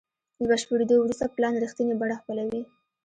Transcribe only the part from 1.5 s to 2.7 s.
رښتینې بڼه خپلوي.